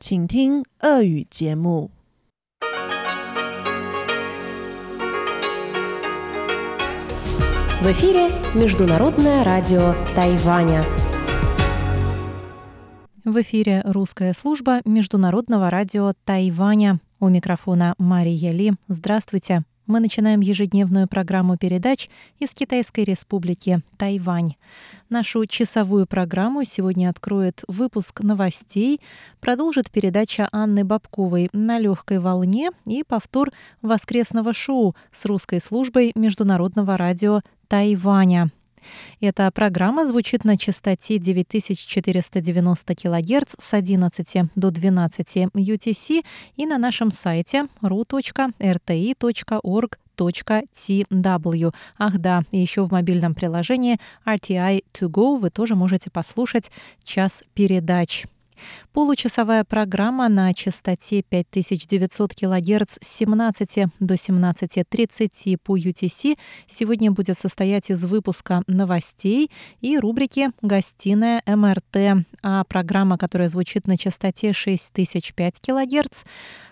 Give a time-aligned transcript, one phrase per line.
[0.00, 1.90] 请听俄语节目。
[7.80, 10.84] В эфире Международное радио Тайваня.
[13.24, 17.00] В эфире русская служба Международного радио Тайваня.
[17.20, 18.72] У микрофона Мария Ли.
[18.88, 19.64] Здравствуйте.
[19.87, 22.09] Мы начинаем ежедневную программу передач
[22.39, 24.55] из Китайской республики Тайвань.
[25.09, 29.01] Нашу часовую программу сегодня откроет выпуск новостей,
[29.39, 36.95] продолжит передача Анны Бабковой «На легкой волне» и повтор воскресного шоу с русской службой Международного
[36.95, 38.51] радио Тайваня.
[39.19, 47.11] Эта программа звучит на частоте 9490 кГц с 11 до 12 UTC и на нашем
[47.11, 48.51] сайте ru.rti.org.tw.
[51.97, 56.71] Ах да, и еще в мобильном приложении RTI To Go вы тоже можете послушать
[57.03, 58.25] час передач.
[58.93, 66.35] Получасовая программа на частоте 5900 кГц с 17 до 17.30 по UTC
[66.67, 73.97] сегодня будет состоять из выпуска новостей и рубрики «Гостиная МРТ», а программа, которая звучит на
[73.97, 76.23] частоте 6005 кГц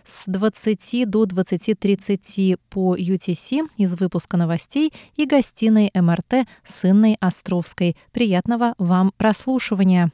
[0.06, 7.96] с 20 до 20.30 по UTC из выпуска новостей и гостиной МРТ с Инной Островской.
[8.12, 10.12] Приятного вам прослушивания!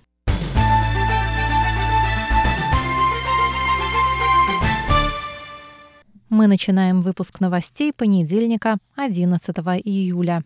[6.36, 9.56] Мы начинаем выпуск новостей понедельника, 11
[9.86, 10.44] июля.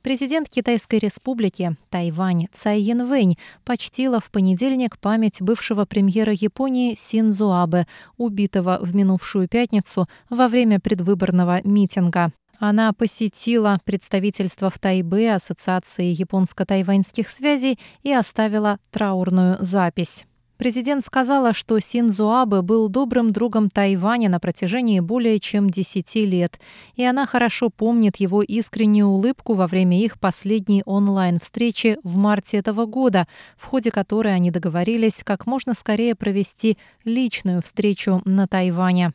[0.00, 7.86] Президент Китайской республики Тайвань Цай Янвэнь почтила в понедельник память бывшего премьера Японии Синзо Абе,
[8.16, 12.32] убитого в минувшую пятницу во время предвыборного митинга.
[12.58, 20.24] Она посетила представительство в Тайбе Ассоциации японско-тайваньских связей и оставила траурную запись.
[20.60, 26.60] Президент сказала, что Синзо Абе был добрым другом Тайваня на протяжении более чем 10 лет,
[26.96, 32.84] и она хорошо помнит его искреннюю улыбку во время их последней онлайн-встречи в марте этого
[32.84, 33.26] года,
[33.56, 39.14] в ходе которой они договорились как можно скорее провести личную встречу на Тайване.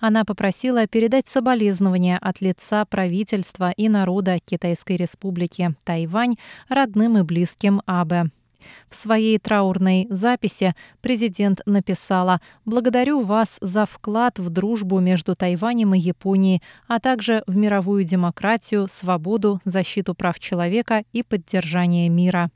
[0.00, 6.34] Она попросила передать соболезнования от лица правительства и народа Китайской республики Тайвань
[6.68, 8.32] родным и близким Абе.
[8.88, 15.98] В своей траурной записи президент написала «Благодарю вас за вклад в дружбу между Тайванем и
[15.98, 22.50] Японией, а также в мировую демократию, свободу, защиту прав человека и поддержание мира».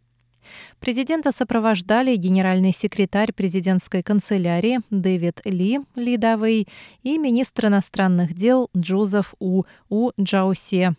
[0.81, 6.69] Президента сопровождали генеральный секретарь президентской канцелярии Дэвид Ли Лидавей
[7.03, 10.95] и министр иностранных дел Джозеф У У Джаусе.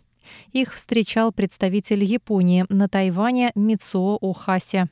[0.52, 4.88] Их встречал представитель Японии на Тайване Мицуо Охаси.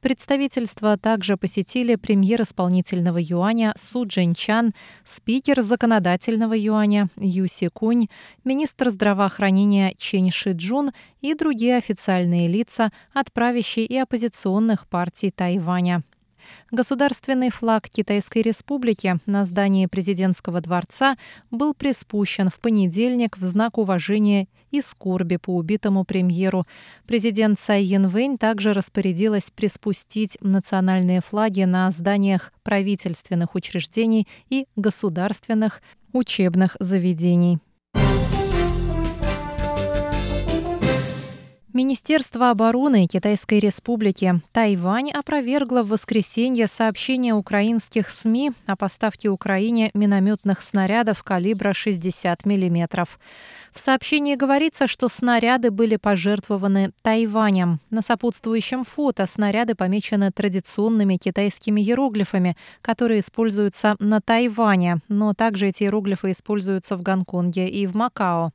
[0.00, 4.72] Представительство также посетили премьер исполнительного юаня Су Джинчан,
[5.04, 8.08] спикер законодательного юаня Юси Кунь,
[8.44, 16.02] министр здравоохранения Чен Шиджун и другие официальные лица от правящей и оппозиционных партий Тайваня.
[16.70, 21.16] Государственный флаг Китайской Республики на здании президентского дворца
[21.50, 26.64] был приспущен в понедельник в знак уважения и скорби по убитому премьеру.
[27.06, 35.82] Президент Цай Янвэнь также распорядилась приспустить национальные флаги на зданиях правительственных учреждений и государственных
[36.12, 37.58] учебных заведений.
[41.76, 50.62] Министерство обороны Китайской Республики Тайвань опровергло в воскресенье сообщение украинских СМИ о поставке Украине минометных
[50.62, 53.06] снарядов калибра 60 мм.
[53.74, 57.80] В сообщении говорится, что снаряды были пожертвованы Тайванем.
[57.90, 65.82] На сопутствующем фото снаряды помечены традиционными китайскими иероглифами, которые используются на Тайване, но также эти
[65.82, 68.52] иероглифы используются в Гонконге и в Макао.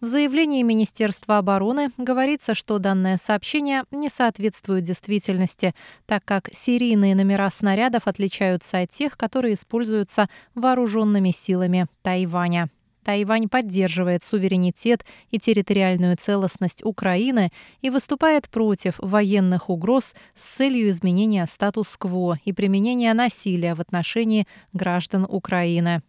[0.00, 5.74] В заявлении Министерства обороны говорится, что данное сообщение не соответствует действительности,
[6.06, 12.70] так как серийные номера снарядов отличаются от тех, которые используются вооруженными силами Тайваня.
[13.04, 17.50] Тайвань поддерживает суверенитет и территориальную целостность Украины
[17.80, 25.26] и выступает против военных угроз с целью изменения статус-кво и применения насилия в отношении граждан
[25.28, 26.02] Украины.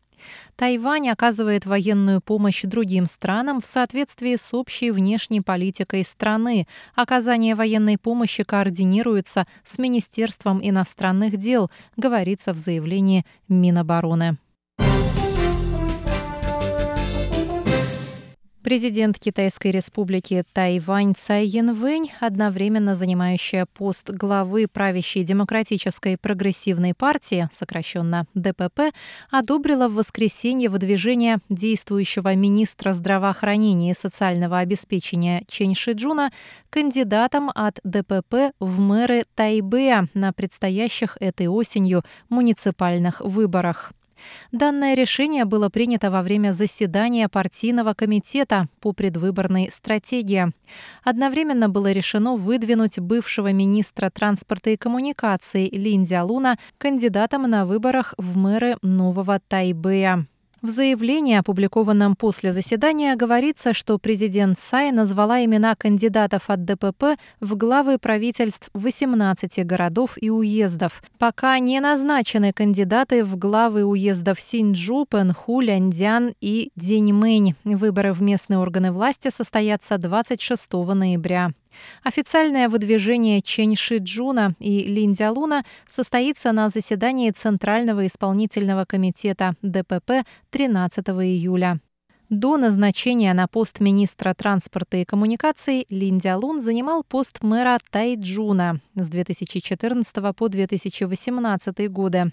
[0.56, 6.68] Тайвань оказывает военную помощь другим странам в соответствии с общей внешней политикой страны.
[6.96, 14.38] Оказание военной помощи координируется с Министерством иностранных дел, говорится в заявлении Минобороны.
[18.64, 28.28] Президент Китайской республики Тайвань Цай Янвэнь, одновременно занимающая пост главы правящей демократической прогрессивной партии, сокращенно
[28.36, 28.94] ДПП,
[29.32, 36.32] одобрила в воскресенье выдвижение действующего министра здравоохранения и социального обеспечения Чэнь Шиджуна
[36.70, 43.92] кандидатом от ДПП в мэры Тайбэя на предстоящих этой осенью муниципальных выборах.
[44.52, 50.52] Данное решение было принято во время заседания партийного комитета по предвыборной стратегии.
[51.04, 58.38] Одновременно было решено выдвинуть бывшего министра транспорта и коммуникаций Линди Алуна кандидатом на выборах в
[58.38, 60.26] мэры Нового Тайбэя.
[60.62, 67.56] В заявлении, опубликованном после заседания, говорится, что президент Сай назвала имена кандидатов от ДПП в
[67.56, 71.02] главы правительств 18 городов и уездов.
[71.18, 77.56] Пока не назначены кандидаты в главы уездов Синджу, Пенху, Ляндян и Деньмэнь.
[77.64, 81.54] Выборы в местные органы власти состоятся 26 ноября.
[82.04, 91.08] Официальное выдвижение Чэнь Шиджуна и Лин Дялуна состоится на заседании Центрального исполнительного комитета ДПП 13
[91.08, 91.80] июля.
[92.32, 99.10] До назначения на пост министра транспорта и коммуникаций Лин Дялун занимал пост мэра Тайджуна с
[99.10, 102.32] 2014 по 2018 годы.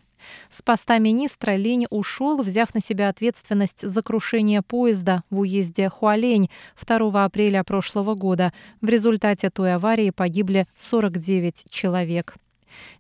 [0.51, 6.51] С поста министра Линь ушел, взяв на себя ответственность за крушение поезда в уезде Хуалень
[6.87, 8.53] 2 апреля прошлого года.
[8.81, 12.35] В результате той аварии погибли 49 человек.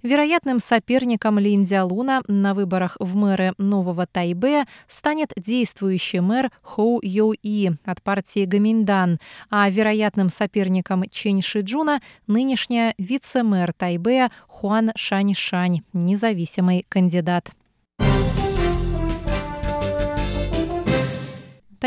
[0.02, 7.34] Вероятным соперником Линдзя Луна на выборах в мэры Нового Тайбэя станет действующий мэр Хоу Йоу
[7.42, 9.18] И от партии Гаминдан,
[9.50, 17.50] а вероятным соперником Чэнь Шиджуна нынешняя вице-мэр Тайбэя Хуан Шань Шань, независимый кандидат.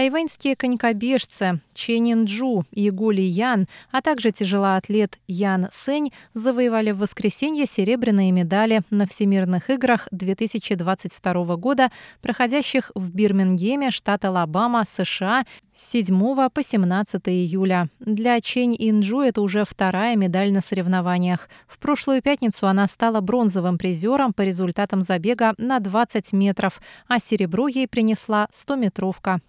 [0.01, 8.31] Тайваньские конькобежцы Ченинджу и Гули Ян, а также тяжелоатлет Ян Сэнь завоевали в воскресенье серебряные
[8.31, 16.63] медали на Всемирных играх 2022 года, проходящих в Бирмингеме, штат Алабама, США с 7 по
[16.63, 17.87] 17 июля.
[17.99, 21.47] Для Чень Инджу это уже вторая медаль на соревнованиях.
[21.67, 27.67] В прошлую пятницу она стала бронзовым призером по результатам забега на 20 метров, а серебро
[27.67, 29.41] ей принесла 100-метровка.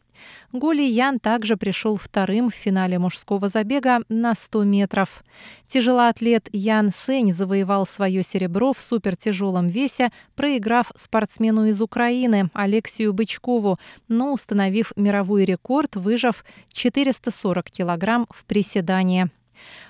[0.53, 5.25] Голи Ян также пришел вторым в финале мужского забега на 100 метров.
[5.67, 13.79] Тяжелоатлет Ян Сень завоевал свое серебро в супертяжелом весе, проиграв спортсмену из Украины Алексию Бычкову,
[14.09, 19.31] но установив мировой рекорд, выжав 440 килограмм в приседании.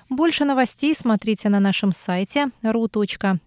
[0.09, 3.41] Больше новостей смотрите на нашем сайте ru.rti.org.tw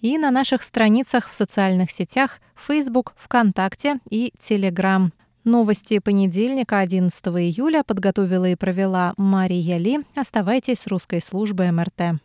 [0.00, 5.10] и на наших страницах в социальных сетях Facebook, ВКонтакте и Telegram.
[5.44, 9.98] Новости понедельника, 11 июля, подготовила и провела Мария Ли.
[10.14, 12.23] Оставайтесь с русской службой МРТ.